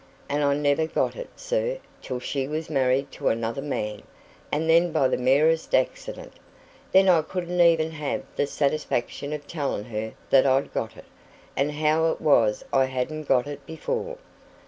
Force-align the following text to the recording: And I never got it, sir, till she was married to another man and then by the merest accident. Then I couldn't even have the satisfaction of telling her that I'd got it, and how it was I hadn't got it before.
And 0.29 0.43
I 0.43 0.55
never 0.55 0.87
got 0.87 1.15
it, 1.15 1.29
sir, 1.35 1.77
till 2.01 2.19
she 2.19 2.47
was 2.47 2.71
married 2.71 3.11
to 3.11 3.27
another 3.27 3.61
man 3.61 4.01
and 4.51 4.67
then 4.67 4.91
by 4.91 5.07
the 5.07 5.15
merest 5.15 5.75
accident. 5.75 6.33
Then 6.91 7.07
I 7.07 7.21
couldn't 7.21 7.61
even 7.61 7.91
have 7.91 8.23
the 8.35 8.47
satisfaction 8.47 9.31
of 9.31 9.45
telling 9.45 9.83
her 9.83 10.13
that 10.31 10.47
I'd 10.47 10.73
got 10.73 10.97
it, 10.97 11.05
and 11.55 11.73
how 11.73 12.07
it 12.07 12.19
was 12.19 12.65
I 12.73 12.85
hadn't 12.85 13.27
got 13.27 13.45
it 13.45 13.63
before. 13.67 14.17